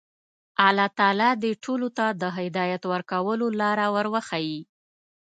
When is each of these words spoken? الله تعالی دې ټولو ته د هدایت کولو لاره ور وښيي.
الله 0.67 0.87
تعالی 0.99 1.29
دې 1.43 1.51
ټولو 1.63 1.87
ته 1.97 2.05
د 2.21 2.23
هدایت 2.37 2.83
کولو 3.11 3.47
لاره 3.61 3.85
ور 3.95 4.07
وښيي. 4.13 4.59